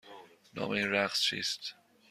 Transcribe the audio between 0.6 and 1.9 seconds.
این رقص چیست؟